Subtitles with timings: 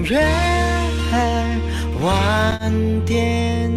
[0.00, 0.18] 音乐
[2.00, 3.70] 晚点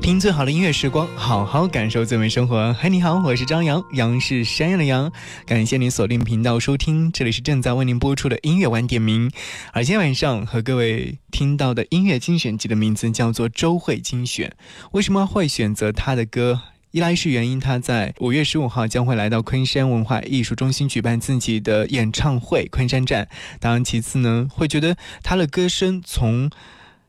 [0.00, 2.72] 听最好的音乐时光，好好感受最美生活。
[2.74, 5.12] 嗨，你好，我是张扬，杨是山羊的羊。
[5.44, 9.30] 感谢您锁定频道收听，这里是正在为您播出的音乐晚点名。
[9.72, 14.54] 而今天晚上和各位听到的音乐精选集的名字叫做周慧精选。
[14.92, 16.62] 为什么会选择他的歌？
[16.94, 23.26] 一来是原因他在五月十五号将会来到昆山文化艺术中心举办自己的演唱会昆山站。
[23.58, 26.48] 当然，其次呢，会觉得他的歌声从。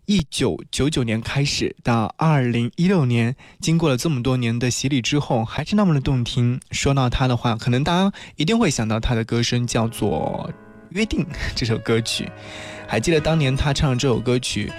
[0.07, 6.59] 一九九九年开始到二零一六年，经过了这么多年的洗礼之后，还是那么的动听。
[6.70, 10.48] 说到他的话，可能大家一定会想到他的歌声，叫做
[10.90, 12.29] 《约定》这首歌曲。
[12.88, 14.71] 还记得当年他唱的这首歌曲，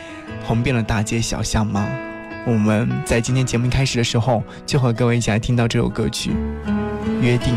[0.44, 2.15] 红遍了大街小巷吗？
[2.46, 6.30] 我们在今天节目开始的时候，就和各位一起来听到这首歌曲
[7.20, 7.52] 《约定》。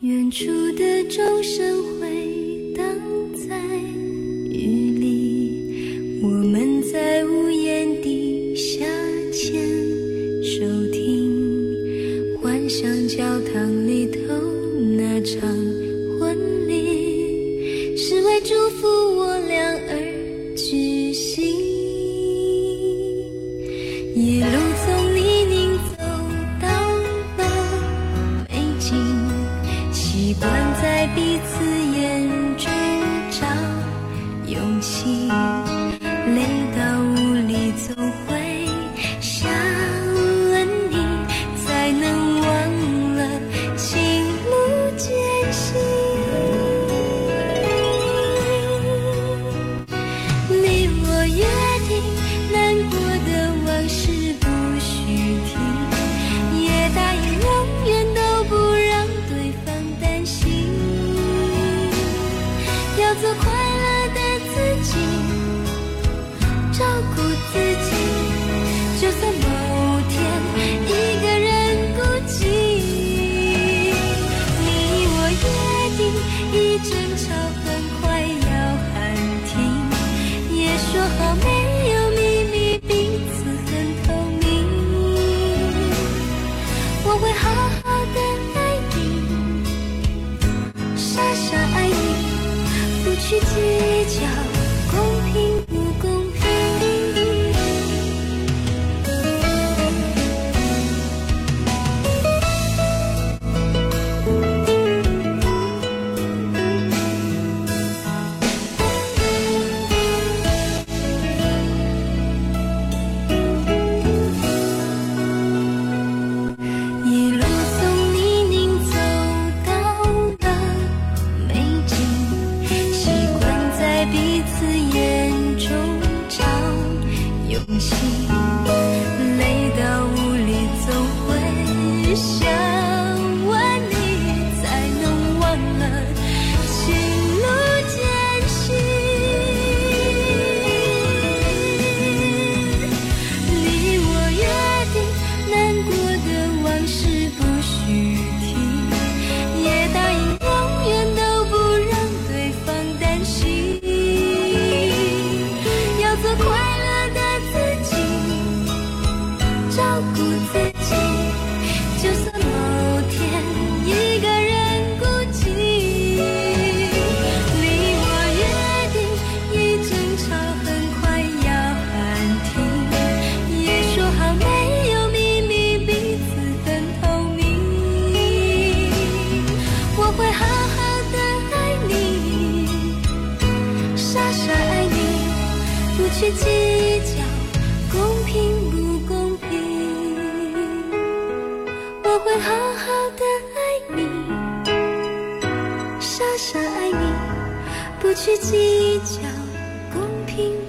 [0.00, 1.87] 远处的钟声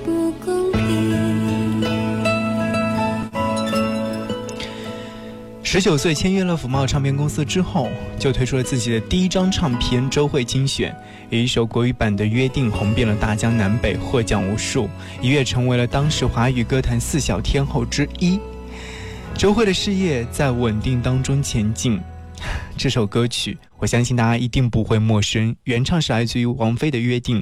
[0.04, 0.80] 不公平。
[5.64, 10.92] 十九岁签约了福茂唱片公司之后，就推出了自己的第一张唱片《周慧精选》，
[11.30, 14.90] 以一首国语版的《约定》红遍了大江南北，获奖无数，
[15.22, 18.40] 一跃成为了当时华语歌坛四小天后之一。
[19.38, 22.02] 周慧的事业在稳定当中前进。
[22.76, 25.56] 这首歌曲我相信大家一定不会陌生。
[25.64, 27.42] 原唱是来自于王菲的《约定》，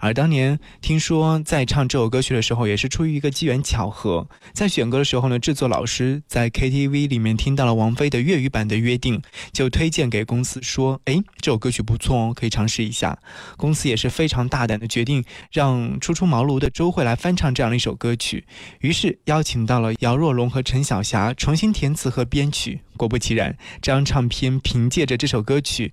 [0.00, 4.26] 而当年听说在唱这首歌曲的时候，也是出于一个机缘巧合。
[4.52, 9.18] 在选歌的时候呢，制作老师在 KTV 里面听到了王菲的粤语版的《约定》，
[9.52, 13.18] 就推荐给公司说：“哎，这首歌曲不错哦，可以尝试一下。”
[13.58, 15.22] 公司也是非常大胆的决定，
[15.52, 18.44] 让初出茅庐的周蕙来翻唱这样的一首歌曲，
[18.80, 22.80] 于是邀请到了姚若龙和陈小霞重新填词和编曲。
[22.96, 25.92] 果不其然，这张唱片凭借着这首歌曲，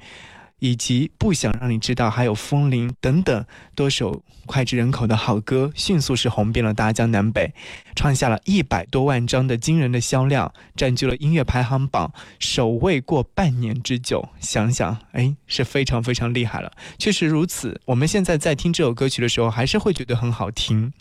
[0.60, 3.46] 以及不想让你知道，还有风铃等等
[3.76, 7.54] 多首脍炙人口的好歌，迅速是红遍了大江南北，
[7.96, 14.30] 创下了一百多万张的惊人的销量，占据了音乐排行榜首位过半年之久。
[14.40, 16.72] 想想，哎，是非常非常厉害了。
[16.98, 20.94] 确实如此，我们现在在听这首歌曲的时候，还是会觉得很好听。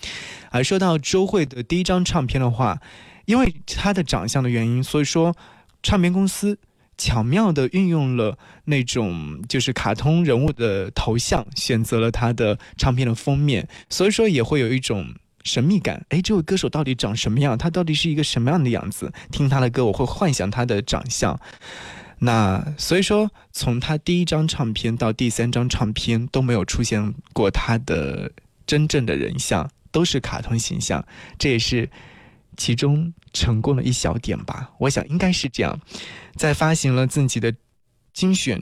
[0.51, 2.81] 而说到周蕙的第一张唱片的话，
[3.27, 5.37] 因为她的长相的原因，所以说。
[5.83, 6.59] 唱片公司
[6.97, 16.05] 巧妙地运用了那种就是卡通人物的头像，选择了他的唱片的封面，所以说也会有一种神秘感。
[16.11, 17.59] 哎，这位歌手到底长什么样？
[17.59, 19.13] 他到底是一个什么样的样子？
[19.33, 21.39] 听他的歌，我会幻想他的长相。
[22.19, 28.31] 那所以说，从他第一张唱片到第三张唱片都没有出现过他的
[28.65, 31.05] 真正的人像，都是卡通形象。
[31.39, 31.91] 这也是。
[32.57, 35.79] 其中成功了一小点吧，我想应该是这样。
[36.37, 37.55] 在发行了自己的
[38.13, 38.61] 精选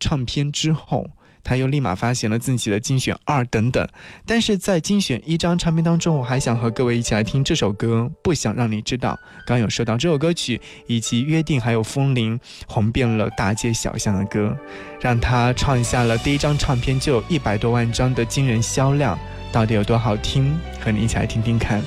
[0.00, 1.10] 唱片之后，
[1.44, 3.88] 他又立马发行了自己的精选二等等。
[4.26, 9.18] 但是在精选一张唱片当中，我还想和各位一起来听这首歌，不想让你知道。
[9.46, 14.56] 刚有说到这首歌曲，以及约定，还有风铃，红遍了大街小巷的歌，
[15.00, 19.18] 让他创下了第一张唱片就有一百多万张的惊人销量，
[19.50, 20.58] 到底有多好听？
[20.80, 21.82] 和你一起来听听看。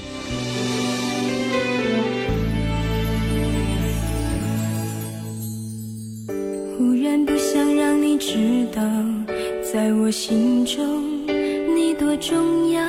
[10.11, 11.25] 我心中，
[11.73, 12.83] 你多重要。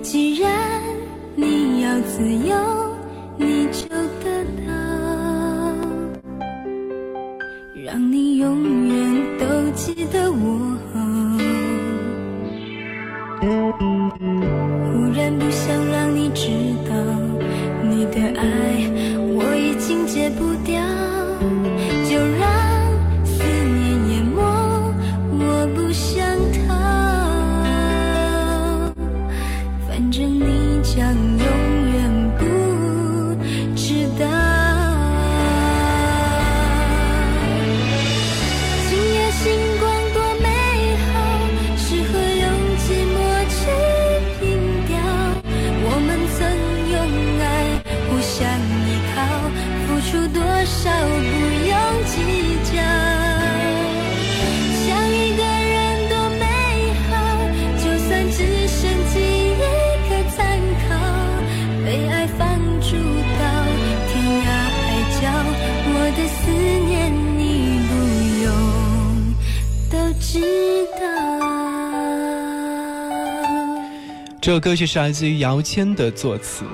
[0.00, 0.50] 既然
[1.34, 2.56] 你要自由，
[3.36, 3.86] 你就
[4.24, 4.72] 得到。
[7.84, 10.78] 让你永远都记得我。
[13.42, 13.44] 忽
[15.14, 16.48] 然不想让你知
[16.88, 16.94] 道，
[17.82, 18.46] 你的爱
[19.28, 20.82] 我已经戒不掉。
[22.08, 22.63] 就让。
[30.84, 31.63] 相拥。
[74.44, 76.66] 这首歌曲是来自于姚谦的作词，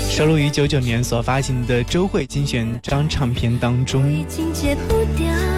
[0.00, 4.02] 收录于九九年所发行的周慧精选张唱片当中。
[4.52, 5.49] 少。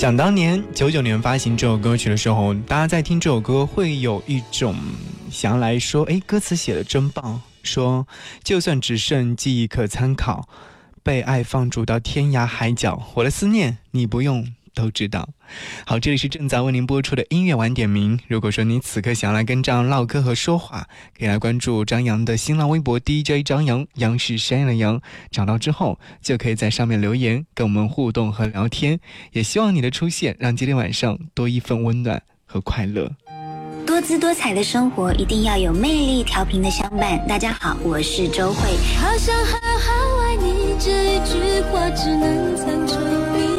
[0.00, 4.74] 想当年九九年发行这首歌曲的时候，大家在听这首歌会有一种
[5.30, 8.08] 想来说：“哎，歌词写的真棒。”说
[8.42, 10.48] 就算只剩记忆可参考，
[11.02, 14.50] 被爱放逐到天涯海角，我的思念你不用。
[14.74, 15.28] 都知道，
[15.84, 18.18] 好，这里是正在为您播出的音乐晚点名。
[18.28, 20.86] 如果说你此刻想要来跟张扬唠嗑和说话，
[21.18, 25.00] 可以来关注张扬的新浪微博 DJ 张扬，杨是山羊的羊，
[25.30, 29.00] 找到之后就可以在上面留言跟我们互动和聊天。
[29.32, 33.10] 也希望你的出现让今天晚上多一份温暖和快乐。
[33.86, 37.26] 多姿多彩的生活一定要有魅力调频的相伴。
[37.26, 38.70] 大家好，我是周慧。
[38.96, 43.49] 好想好好爱你，这一句话只能藏成。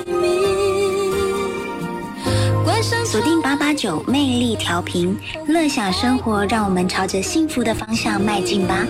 [3.12, 5.14] 锁定八八九魅力调频，
[5.46, 8.88] 乐享生活，让我们朝着幸福的方向迈进吧。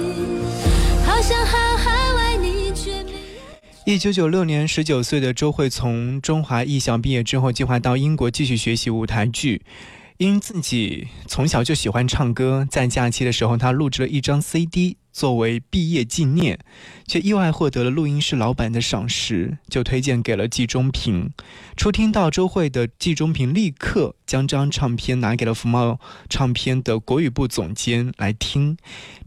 [3.84, 9.64] 一九九六年，十九岁的周慧从中华艺校毕业之后，计划到英国继续学习舞台剧。
[10.18, 14.98] 因自己从小就喜欢唱歌，在假期的时候，他录制了一张 CD。
[15.12, 16.60] 作为毕业纪念，
[17.06, 21.32] 却意外获得了录音室老板的赏识，就推荐给了季中平。
[21.76, 26.00] 初听到周慧的季中平，立刻将这张唱片拿给了福茂
[26.30, 28.78] 唱片的国语部总监来听，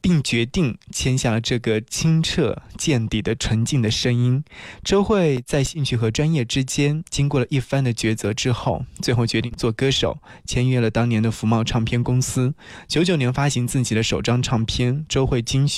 [0.01, 4.43] 并决定签下了这个清澈见底的纯净的声音。
[4.83, 12.55] 周慧在兴趣和专业之间经过了一番的抉择之后，最后决定做歌手，签约了当年的福茂唱片公司。
[12.89, 15.69] 九九年发行自己的首张唱片，周慧精。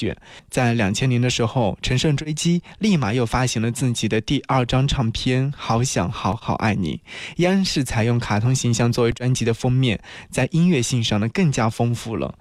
[0.50, 6.97] 在两千年的时候，乘胜追击，立马又发行了自己的第二张唱片《好想好好爱你》，
[7.37, 10.00] 依然是采用卡通形象作为专辑的封面，
[10.31, 12.35] 在音乐性上呢更加丰富了。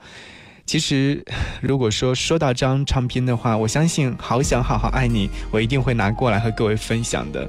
[0.66, 1.24] 其实，
[1.62, 7.48] 如果说说到这张唱片的话，我相信《好想好好爱你》，我一定会拿过来和各位分享的。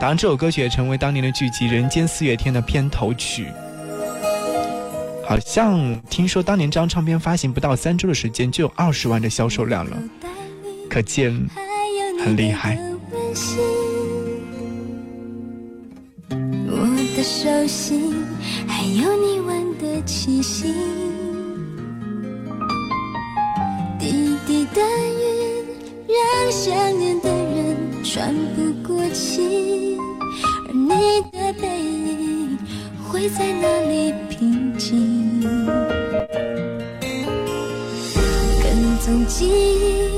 [0.00, 3.46] 当然，这首歌曲也成为当年的剧集《人间四月天》的片头曲。
[5.30, 5.78] 好像
[6.10, 9.96] 听说当年这张唱片发行不到三周的时间就有二十万的销售量了，
[10.88, 11.32] 可见
[12.24, 12.76] 很厉害。
[16.66, 16.84] 我
[17.16, 18.12] 的手心
[18.66, 20.74] 还有你闻的气息，
[24.00, 25.62] 滴滴的雨
[26.08, 29.96] 让想念的人喘不过气，
[30.66, 32.09] 而你的背影
[33.20, 35.42] 会在哪里平静？
[38.62, 40.08] 跟踪记忆，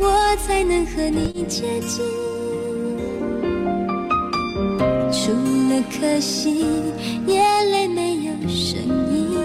[0.00, 2.04] 我才能和你接近。
[5.10, 6.64] 除了可惜，
[7.26, 7.42] 眼
[7.72, 8.78] 泪没有声
[9.10, 9.36] 音。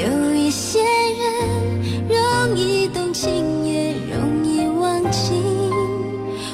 [0.00, 1.28] 有一些人
[2.08, 5.40] 容易动情，也容易忘情。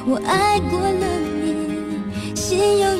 [0.06, 1.06] 我爱过了
[1.42, 2.97] 你，心有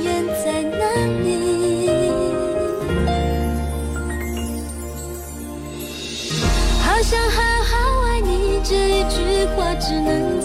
[9.81, 10.38] 只能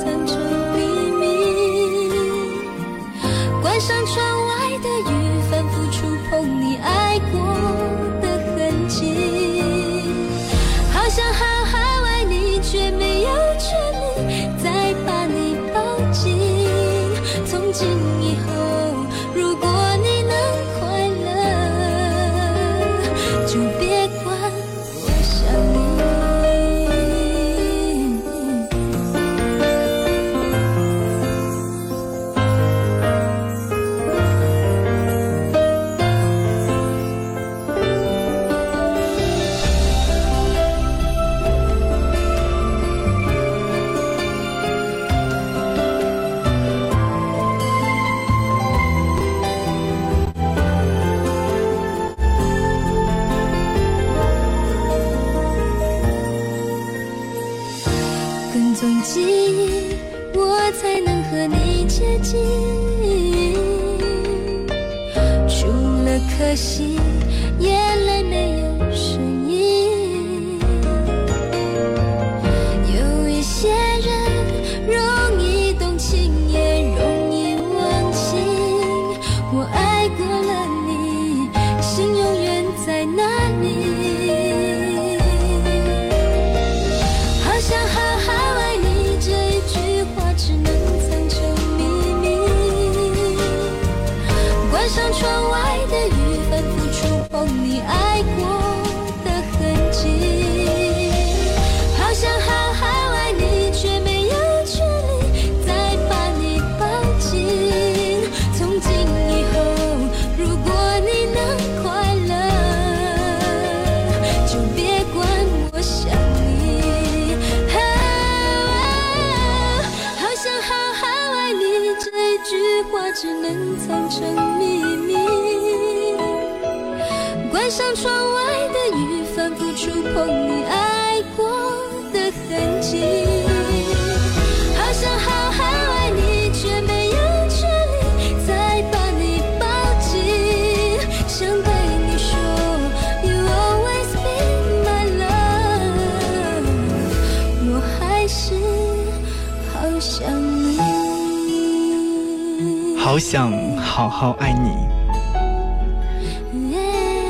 [153.13, 154.71] 好想好好爱你。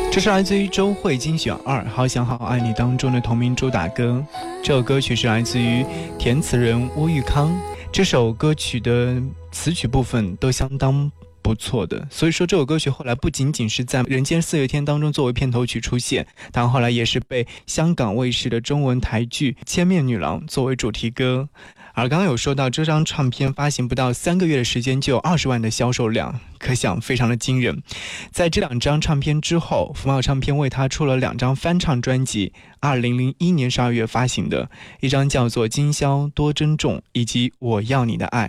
[0.10, 4.26] 这是来自于周慧精选二《好想好好爱你》当中的同名主打歌。
[4.64, 5.86] 这首歌曲是来自于
[6.18, 7.54] 填词人乌玉康。
[7.92, 9.22] 这首歌曲的
[9.52, 11.12] 词曲部分都相当
[11.42, 21.50] 不错的，所以说这首歌曲后来不仅仅是在《人间四月天》当中作为片头曲出现，但后来也是被香港卫视的中文台剧《千面女郎》作为主题歌。
[21.94, 27.84] 而刚刚有说到，这张唱片发行不到三个月的时间就有二十万的销售量，可想非常的惊人。
[28.32, 32.52] 在这两张唱片之后，福茂唱片为他出了两张翻唱专辑。
[32.80, 34.70] 二零零一年十二月发行的
[35.00, 38.48] 一张叫做《今宵多珍重》，以及《我要你的爱》，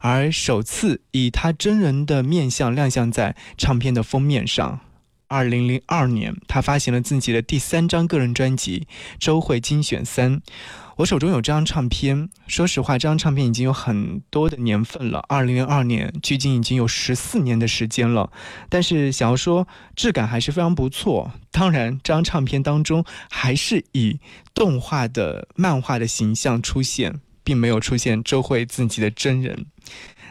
[0.00, 4.80] 而首次以他真人的面相亮相在唱片的封面上。
[5.30, 8.80] 二零零二年，他发行了自己的第三张个人专辑
[9.20, 10.36] 《周慧精选三》。
[10.96, 15.24] 我手中有这张唱片，说实话，这张唱片已经有很多的年份了。
[15.28, 18.32] 二零零二年，距今已经有十四年的时间了。
[18.68, 21.30] 但是想要说质感还是非常不错。
[21.52, 24.18] 当然，这张唱片当中还是以
[24.52, 29.66] 动画的漫画的形象出现，并没有出现周慧自己的真人。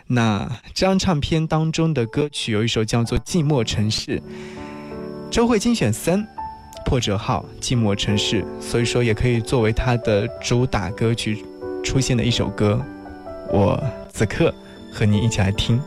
[0.07, 4.19] 那这张唱片当中的歌曲有一首叫做《寂寞城市》，
[5.31, 6.27] 周慧精选三。
[6.89, 11.45] 破折号《寂寞城市》，所以说也可以作为他的主打歌曲
[11.83, 12.83] 出现的一首歌。
[13.51, 13.79] 我
[14.11, 14.51] 此刻
[14.91, 15.79] 和你一起来听。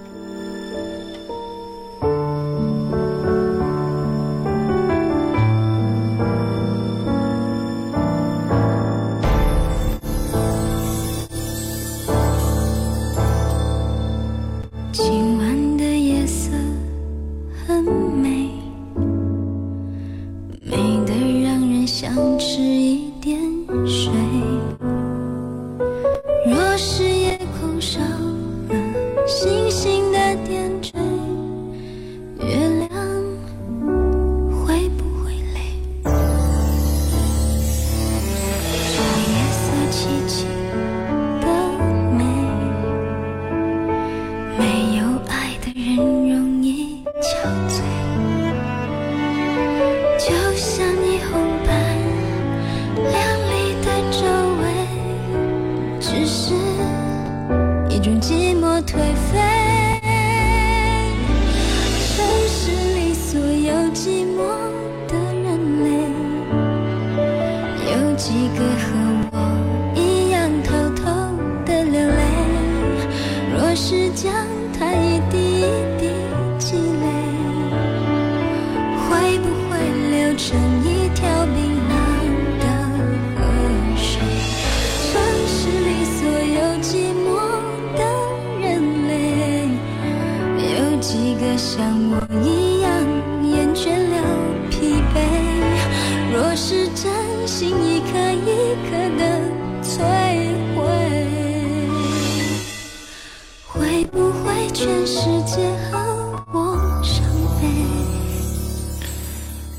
[14.93, 16.53] 今晚的夜色
[17.67, 18.22] 很美
[22.15, 23.52] 想吃一点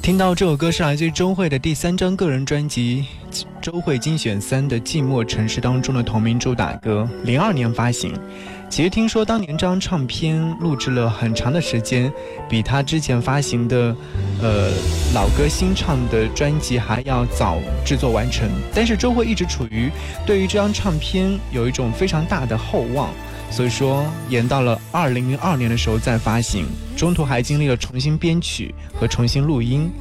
[0.03, 3.05] 听到这首歌是来自于周慧的第三张个人专辑
[3.61, 8.13] 《周慧精选三》的《寂寞城市》当中的同名主打歌，零二年发行。
[8.69, 12.11] 其实听说当年这张唱片录制了很长的时间，
[12.49, 13.95] 比他之前发行的，
[14.41, 14.71] 呃
[15.13, 18.49] 老歌新唱的专辑还要早制作完成。
[18.75, 19.89] 但是周慧一直处于
[20.25, 23.09] 对于这张唱片有一种非常大的厚望。
[23.55, 26.65] 所以说，演到了二零零二年的时候再发行，
[26.97, 29.91] 中途还经历了重新编曲和重新录音。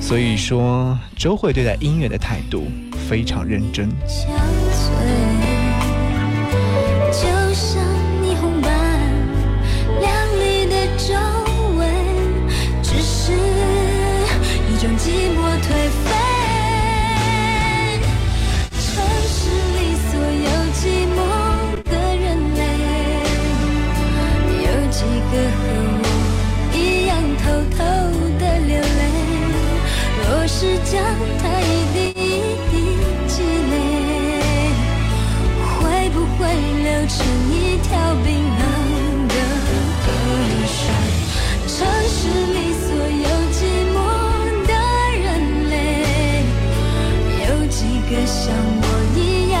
[0.00, 2.66] 所以说，周慧对待音乐的态度
[3.06, 3.90] 非常认真。
[37.88, 39.34] 条冰冷的
[40.02, 40.06] 河
[40.66, 40.78] 水，
[41.68, 41.74] 城
[42.08, 42.18] 市
[42.52, 43.58] 里所有寂
[43.94, 43.96] 寞
[44.66, 44.70] 的
[45.22, 45.26] 人
[45.70, 45.74] 类，
[47.42, 47.78] 有几
[48.10, 48.34] 个像
[48.82, 49.18] 我一
[49.52, 49.54] 样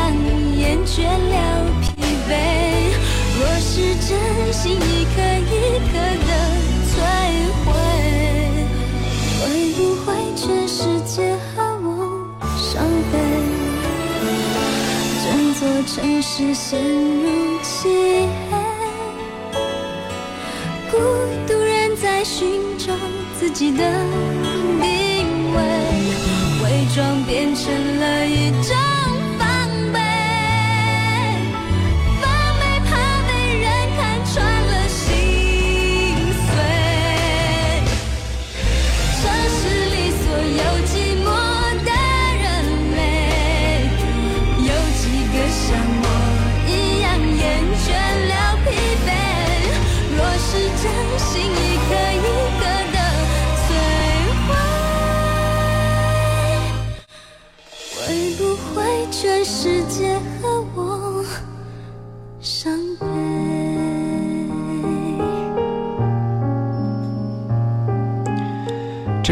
[0.58, 1.34] 厌倦了
[1.82, 1.84] 疲
[2.28, 2.30] 惫？
[3.38, 3.70] 若是
[4.08, 4.10] 真
[4.52, 5.52] 心一颗一
[5.92, 5.94] 颗
[6.26, 6.30] 的
[6.90, 6.94] 摧
[7.64, 7.66] 毁，
[9.40, 11.14] 会不会全世界
[11.54, 11.86] 和我
[12.56, 12.74] 伤
[13.12, 13.14] 悲？
[15.22, 17.35] 整座城市陷入。
[20.90, 20.98] 孤
[21.46, 22.92] 独人在寻找
[23.38, 23.82] 自己的
[24.80, 25.58] 定位，
[26.64, 28.85] 伪装变成了一张。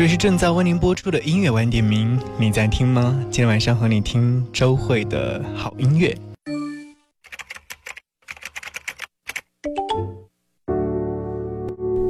[0.04, 3.18] 里是正在为您播出的音乐晚点名，你在听吗？
[3.30, 6.14] 今天晚上和你听周蕙的好音乐。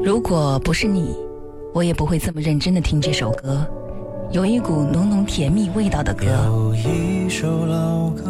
[0.03, 1.15] 如果不是你，
[1.73, 3.65] 我也不会这么认真的听这首歌，
[4.33, 6.25] 有一股浓浓甜蜜味道的歌。
[6.25, 8.25] 有一首老歌，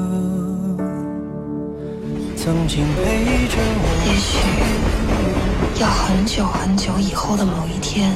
[2.36, 3.88] 曾经陪着我。
[4.04, 8.14] 也许要很久很久以后的某一天。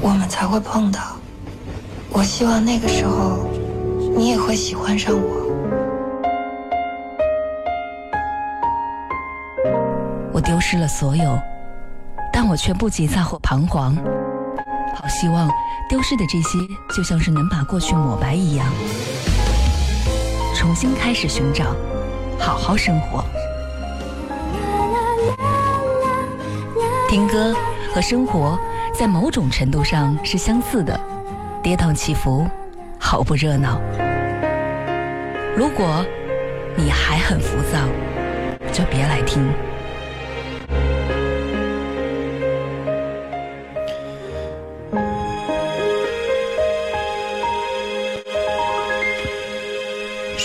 [0.00, 1.00] 我们才会碰到。
[2.10, 3.46] 我希望那个时候，
[4.16, 5.40] 你也会喜欢上我。
[10.32, 11.38] 我丢失了所有，
[12.32, 13.94] 但我却不急躁或彷徨。
[14.96, 15.48] 好希望
[15.88, 16.58] 丢失的这些，
[16.96, 18.66] 就像是能把过去抹白一样，
[20.54, 21.76] 重新开始寻找，
[22.38, 23.22] 好好生活。
[27.08, 27.54] 听歌
[27.94, 28.58] 和生活。
[29.00, 31.00] 在某种程度上是相似的，
[31.62, 32.46] 跌宕起伏，
[32.98, 33.80] 毫不热闹。
[35.56, 36.04] 如果
[36.76, 37.78] 你还很浮躁，
[38.70, 39.42] 就别来听。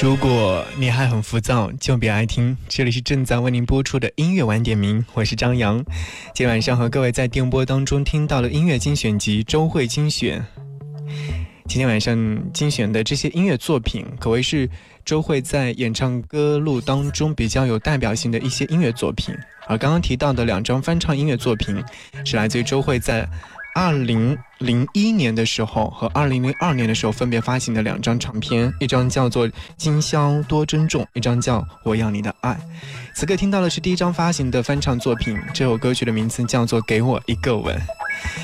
[0.06, 2.56] 如果你还很浮躁，就别爱听。
[2.70, 5.84] 这里是正在为您播出的音乐晚点名，我是张扬。
[6.26, 10.46] 今天晚上和各位在电波当中听到了音乐精选集周蕙精选。
[11.68, 12.16] 今天晚上
[12.54, 14.70] 精选的这些音乐作品，可谓是
[15.04, 19.36] 周蕙在演唱歌路当中比较有代表性的一些音乐作品。
[19.68, 21.84] 而刚刚提到的两张翻唱音乐作品，
[22.24, 23.28] 是来自于周蕙在。
[23.76, 32.54] 二零零一年的时候和二零零二年的时候分别发行的两张唱片，一张叫做《今宵多珍重》，一张叫《我要你的爱》。
[33.18, 37.74] 此刻听到的是第一张发行的翻唱作品，这首歌曲的名字叫做《给我一个吻》。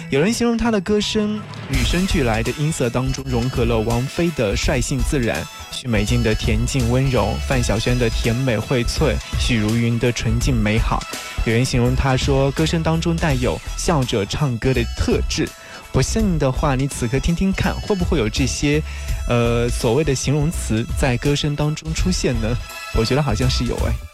[0.10, 5.46] 有人形容他的歌声与生俱来的音色当中融合了王菲的率性自然。
[5.74, 11.04] 许美静的恬静温柔，范晓萱的甜美荟萃，许茹芸的纯净美好。
[11.46, 15.50] 有人形容她说，歌声当中带有笑着唱歌的特质。
[15.92, 18.82] 不信的话，你此刻听听看，会不会有这些，
[19.28, 22.56] 呃，所谓的形容词在歌声当中出现呢？
[22.96, 24.11] 我觉得好像是有哎。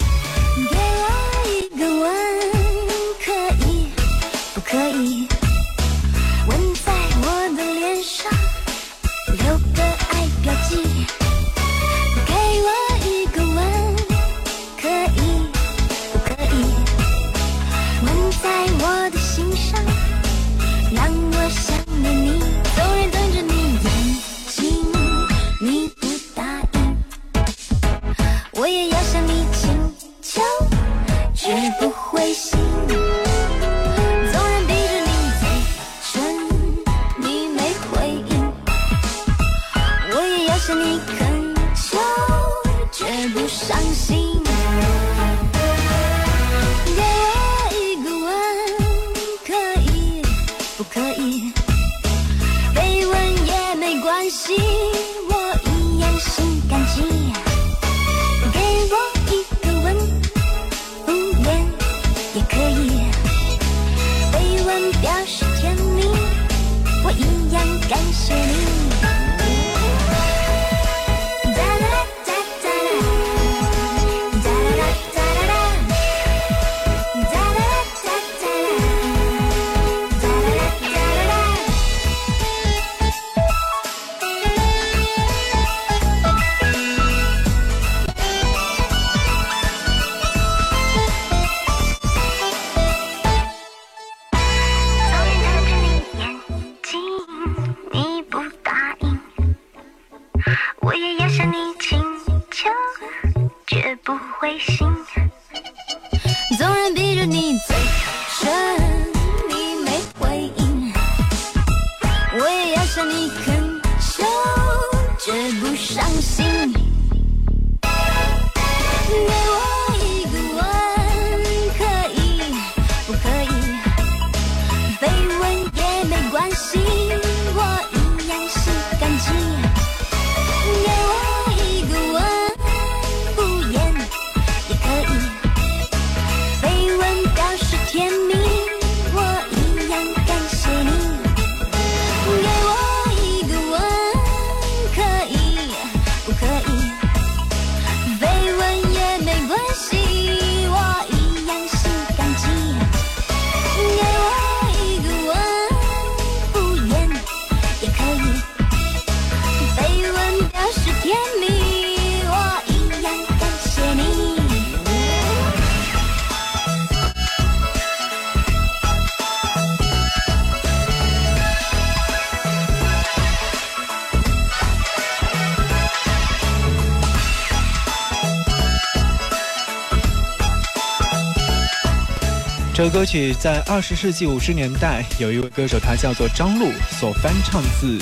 [182.89, 187.97] 歌曲在二十世纪五十年代，有一位歌手，他叫做张璐，所翻唱自，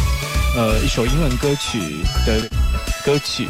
[0.56, 1.80] 呃，一首英文歌曲
[2.26, 2.41] 的
[3.04, 3.48] 歌曲。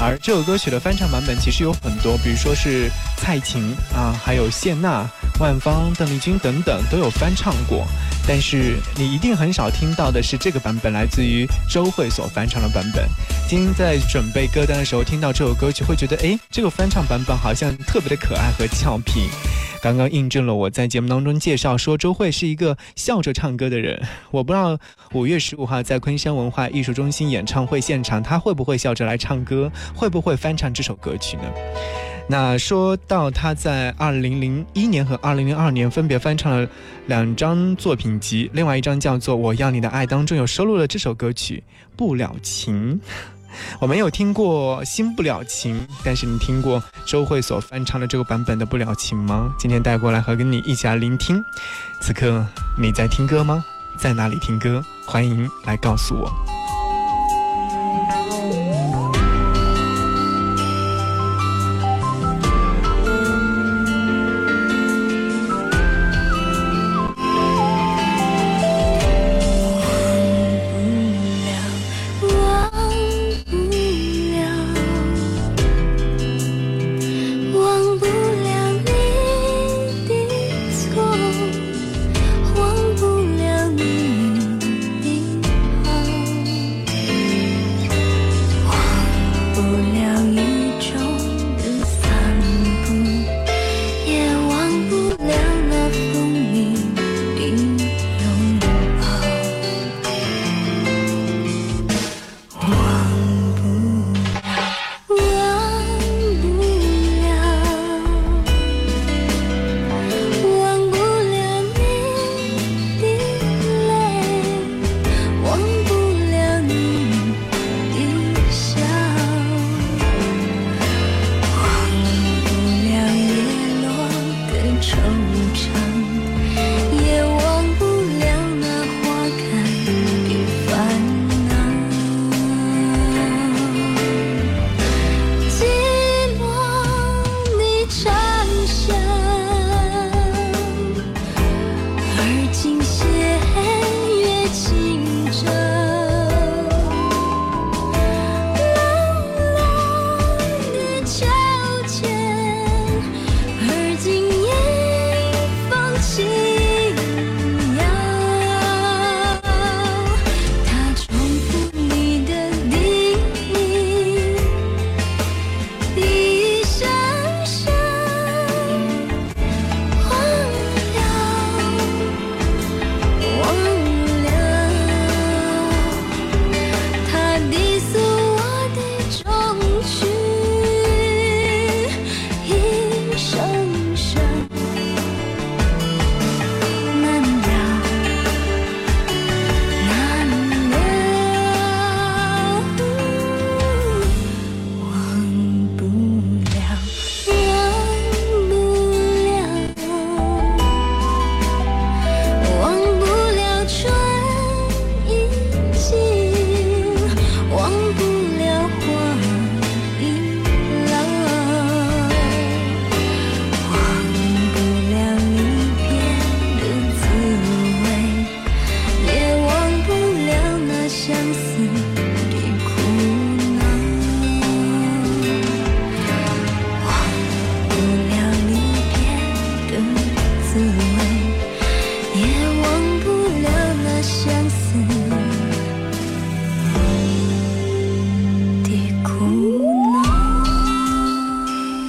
[0.00, 7.86] 而这首歌曲的翻唱版本其实有很多，比如说是蔡琴啊，还有谢娜、万芳、邓丽君等等都有翻唱过。
[8.26, 13.08] 但是你一定很少听到的是这个版本，来自于周蕙所翻唱的版本。
[13.48, 19.28] 今天在准备歌单的时候，听到这首歌曲，会觉得哎，这个翻唱版本好像特别的可爱和俏皮。
[19.82, 24.00] 刚刚印证了我在节目当中介绍说，周蕙是一个笑着唱歌的人。
[24.30, 24.78] 我不知道
[25.12, 31.42] 五月十五号在昆山文化艺术中心演唱会现场，他会不会笑着来唱歌，会不会翻唱这首歌曲呢？
[32.28, 36.68] 那说到他在二零零一年和二零零二年分别翻唱了
[37.08, 41.60] 两张作品集，另外一张叫做《我要你的爱》当中有收录了这首歌曲
[41.96, 42.94] 《不了情》。
[43.80, 49.52] 我没有听过《新不了情》，但是你听过周慧所翻唱的这个版本的《不了情》吗？
[49.58, 51.44] 今天带过来和跟你一起来聆听。
[52.00, 52.44] 此刻
[52.78, 53.64] 你在听歌吗？
[53.96, 54.84] 在哪里听歌？
[55.06, 56.30] 欢迎来告诉我。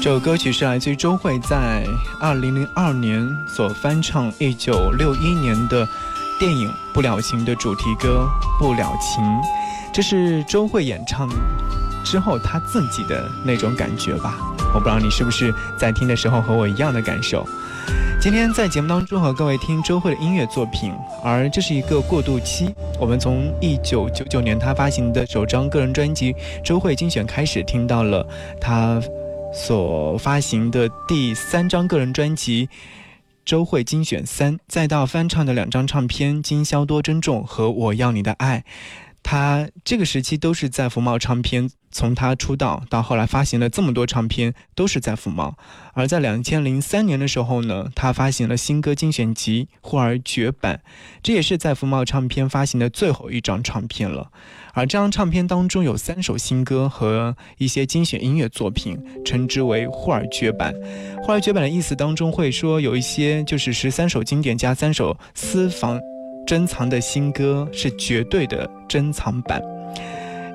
[0.03, 1.81] 这首歌曲是来自于周蕙在
[2.19, 5.87] 二零零二年所翻唱一九六一年的
[6.37, 8.27] 电影《不了情》的主题歌
[8.59, 9.23] 《不了情》，
[9.93, 11.29] 这是周蕙演唱
[12.03, 14.35] 之后她自己的那种感觉吧？
[14.73, 17.47] 我不知道你是不是在听的时候和我一样的感受。
[18.19, 20.91] 今天在节目当中和各位听周蕙的音乐作品，
[21.23, 22.75] 而这是一个过渡期。
[22.99, 28.27] 我们从一九九九年她发行的首张个人专辑《周蕙精选》开始，听到了
[28.59, 29.01] 她。
[29.53, 32.65] 所发行的第三张个人专辑
[33.45, 38.59] 《周慧精选三》，再到翻唱的两张唱片《今宵多珍重》和《我要你的爱》，
[39.21, 45.55] 他这个时期都是在福茂唱片，从他出道到后来发行了这么多唱片，都是在福茂。
[45.93, 50.81] 而在两千零三年的时候呢，他发行了新歌精选集《忽而绝版》，
[51.21, 54.31] 这也是在福茂唱片发行的最后一张唱片了。
[54.73, 60.73] 而这张唱片当中有三首新歌和一些精选音乐作品，称之为“霍尔绝版”。
[61.23, 65.99] 霍尔绝版的意思当中会说有一些就是十三首经典加三首私房。
[66.45, 69.61] 珍藏的新歌是绝对的珍藏版。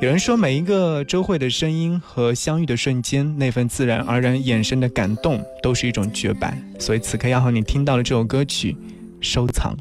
[0.03, 6.63] 有人说，每一个周慧的声音和相遇的瞬间，那份自然而然衍生的感动，都是一种绝版。
[6.79, 8.77] 所以此刻要和你听到的这首歌曲，
[9.21, 9.75] 收藏。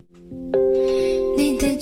[1.38, 1.76] 你的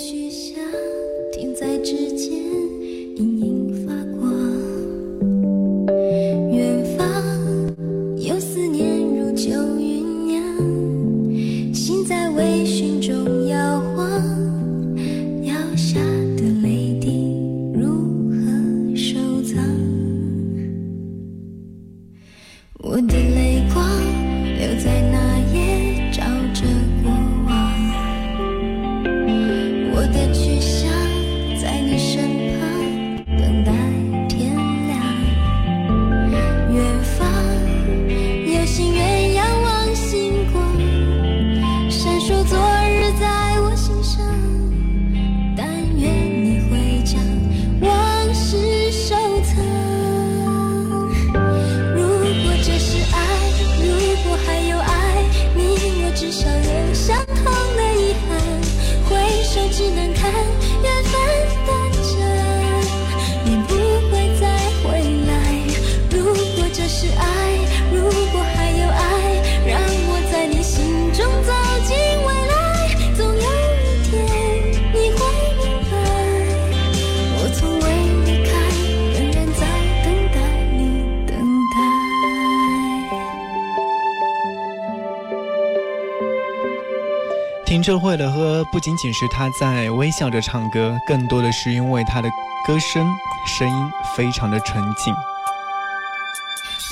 [88.85, 92.29] 仅仅是他在微笑着唱歌，更多的是因为他的
[92.67, 93.11] 歌声
[93.47, 95.11] 声音非常的纯净。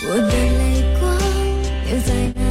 [0.09, 1.15] 我的泪光
[1.85, 2.42] 留在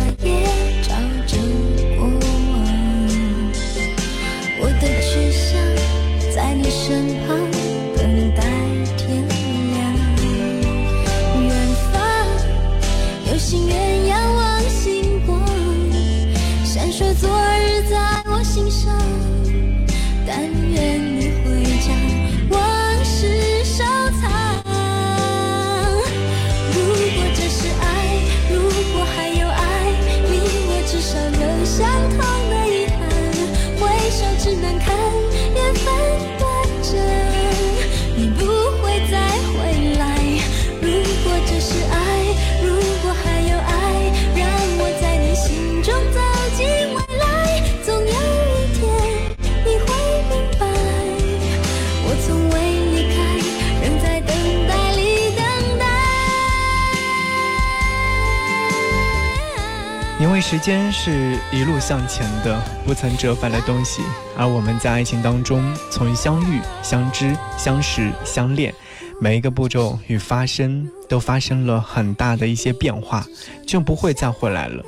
[60.53, 64.03] 时间是一路向前的，不曾折返的东西。
[64.37, 68.71] 而我们在爱情当中，从相遇、相知、相识、相恋，
[69.19, 73.27] 每一个步骤与发生都发生了很大的一些变化，
[73.67, 74.85] 就不会再回来了。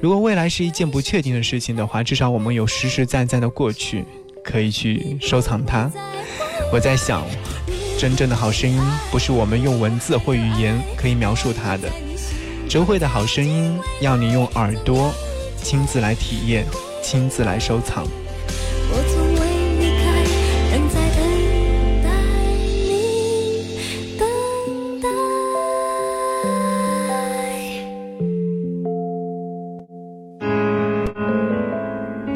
[0.00, 4.04] 如果未来是一件不确定的事情的话，至少我们有实实在在的过去
[4.44, 5.90] 可以去收藏它。
[6.72, 7.26] 我在想，
[7.98, 8.80] 真正的好声音
[9.10, 11.88] 不是我们用文字或语言可以描述它的。
[12.72, 15.12] 周慧的好声音，要你用耳朵
[15.58, 16.64] 亲自来体验，
[17.02, 18.02] 亲自来收藏。
[18.88, 19.40] 我从未
[19.78, 20.06] 离开，
[20.72, 21.20] 仍在等
[22.02, 22.08] 待
[22.88, 22.96] 你，
[24.18, 24.26] 等
[25.02, 25.06] 待。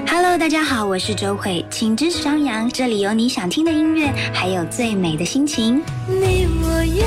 [0.07, 5.83] Hello，大家好，我是周慧，请支持张扬，这里有你想听的音乐，还有最美的心情。
[6.07, 7.03] 你我约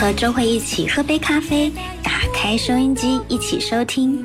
[0.00, 1.68] 和周慧一起喝杯咖啡，
[2.04, 4.24] 打开收音机，一起收听。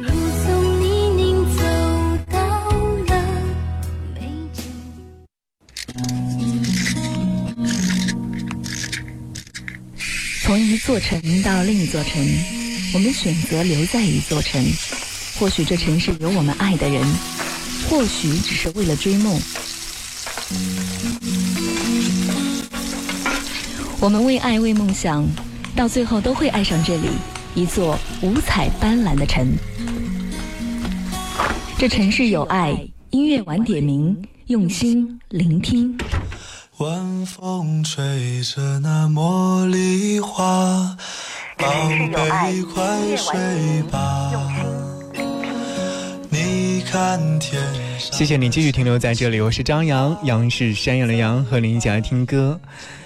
[10.44, 12.24] 从一座城到另一座城，
[12.94, 14.64] 我们选择留在一座城。
[15.40, 17.04] 或许这城市有我们爱的人，
[17.90, 19.42] 或许只是为了追梦。
[24.00, 25.28] 我们为爱为梦想，
[25.76, 27.10] 到最后都会爱上这里，
[27.56, 29.48] 一座五彩斑斓的城。
[31.78, 32.78] 这城市有爱，
[33.10, 34.16] 音乐晚点名，
[34.48, 35.98] 用心聆听。
[36.78, 40.96] 晚风吹着那茉莉花，
[41.58, 41.68] 宝
[42.12, 44.32] 贝快睡吧。
[47.98, 52.62] 谢谢你继续停留在这里，我是张扬，杨是山羊的羊，和您一起来听歌。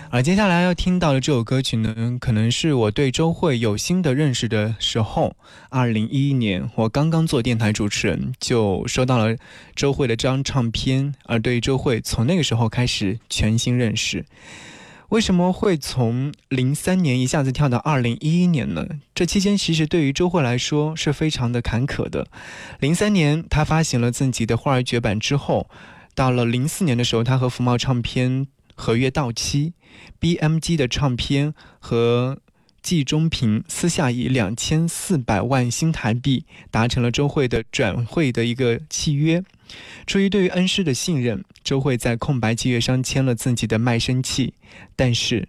[0.09, 5.37] 而接下来要听到的这首歌曲呢，可能是我对周慧有新的认识的时候。
[5.69, 9.37] 二零一一年，我刚刚做电台主持人，就收到了
[9.73, 14.25] 周慧的这张唱片，而对周慧从那个时候开始全新认识。
[15.09, 18.85] 为什么会从零三年一下子跳到二零一一年呢？
[19.15, 22.27] 这期间其实对于周慧来说是非常的坎坷的。
[22.81, 25.69] 零三年，她发行了自己的《花儿绝版》之后，
[26.13, 29.73] 到了零四年的时候，她和福茂唱片合约到期。
[30.19, 32.39] BMG 的唱片和
[32.81, 39.41] 季中平私下以两千四百万新台币达成了周慧的转会的一个契约。
[40.05, 44.53] 出于对于恩师的信任，周慧在空白契约上签了自己的卖身契，
[44.95, 45.47] 但是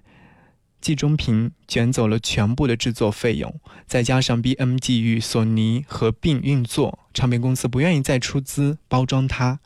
[0.81, 3.53] 季中平卷走了全部的制作费用，
[3.87, 9.61] 再加上 BMG 与索尼合并运作，唱片公司不愿意再出资包装它。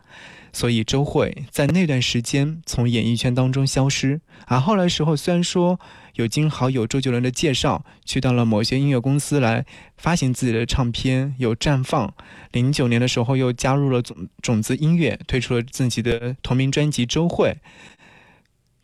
[0.55, 5.81] 所以周慧在那段时间从演艺圈当中消失，而后来时候虽然说
[6.15, 9.65] 有经好友周杰伦的介绍，去到了某些音乐公司来
[9.97, 12.13] 发行自己的唱片，有绽放。
[12.53, 17.49] 零九年的时候又加入了种种子音乐，推出了自己的同名专辑《周慧》。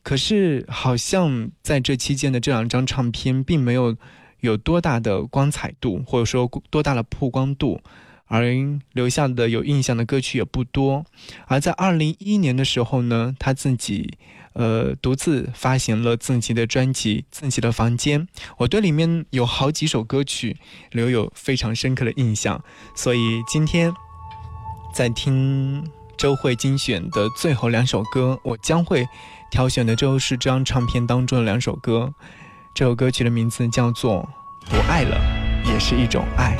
[0.02, 3.96] 可是好像在这期间的这两张唱片并没有
[4.40, 7.80] 有多大的光彩度，或者说多大的曝光度。
[8.30, 8.44] 而
[8.92, 11.06] 留下的有印象的歌曲也不多，
[11.46, 14.18] 而在二零一一年的时候呢，他自己
[14.58, 18.20] 呃独自发行了自己的专辑《自己的房间》，
[18.58, 20.56] 我对里面有好几首歌曲
[20.90, 22.60] 留有非常深刻的印象，
[22.94, 23.94] 所以今天
[24.92, 29.06] 在听周慧精选的最后两首歌，我将会
[29.50, 32.12] 挑选的就是这张唱片当中的两首歌，
[32.74, 34.28] 这首歌曲的名字叫做
[34.68, 35.16] 《不爱了
[35.64, 36.56] 也是一种爱》。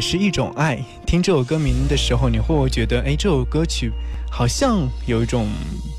[0.00, 0.78] 是一种爱。
[1.06, 3.90] 听这首歌名的时候，你会不会觉得，哎，这首歌曲
[4.30, 5.48] 好像有一种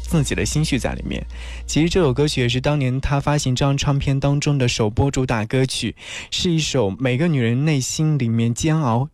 [0.01, 1.25] 自己的心绪在里面？
[1.67, 5.95] 其实这首歌曲也是当年他发行这张唱片当中的首播主打歌曲，
[6.31, 9.09] 是一首每个女人内心里面煎熬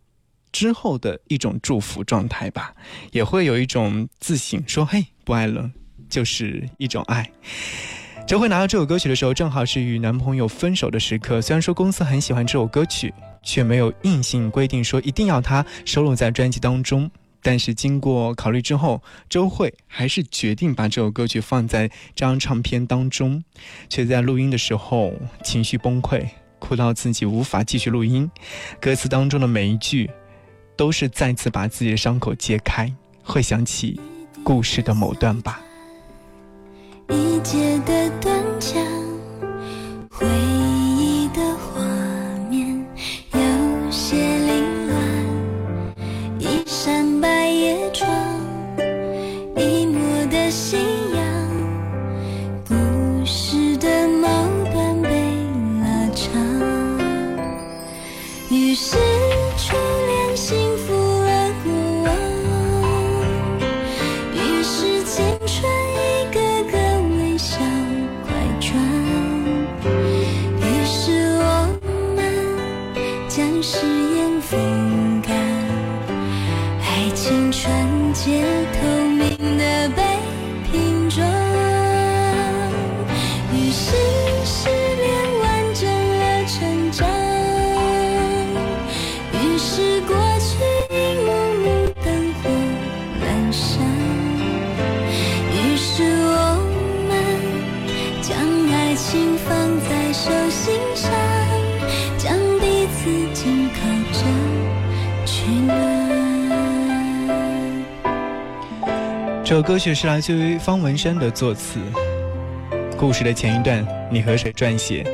[0.50, 2.74] 之后的一种祝福状态吧，
[3.12, 5.70] 也会有一种自省，说，嘿，不爱了
[6.08, 7.30] 就是一种爱。
[8.26, 11.40] 周慧拿到这首歌曲的时候，正好是与男朋友分手的时刻。
[11.40, 13.12] 虽然说公司很喜欢这首歌曲，
[13.42, 17.10] 却没有硬性规定说一定要它收录在专辑当中。
[17.40, 23.42] 但是经过考虑之后，周慧还是决定把这首歌曲放在这张唱片当中，
[23.88, 25.14] 却在录音的时候
[25.44, 26.26] 情绪崩溃，
[26.58, 28.28] 哭到自己无法继续录音。
[28.80, 30.10] 歌词当中的每一句，
[30.76, 33.98] 都是再次把自己的伤口揭开，会想起
[34.42, 35.60] 故事的某段吧。
[37.08, 38.84] 一节的断墙，
[40.10, 40.26] 回
[109.78, 111.78] 歌曲是来自于方文山的作词。
[112.96, 115.06] 故事的前一段，你和谁撰写？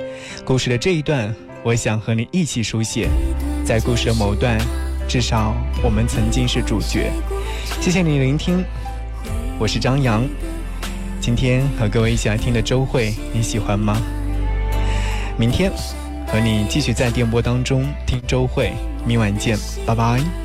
[0.42, 1.30] 故事的这一段，
[1.62, 3.10] 我想和你一起书写。
[3.62, 4.58] 在故事的某段，
[5.06, 7.12] 至少我们曾经是主角。
[7.78, 8.64] 谢谢你聆听，
[9.58, 10.26] 我是张扬。
[11.20, 14.00] 今天和各位一起来听的周慧，你喜欢吗？
[15.36, 15.70] 明天
[16.26, 18.72] 和你继续在电波当中听周慧，
[19.04, 20.43] 明晚见，拜拜。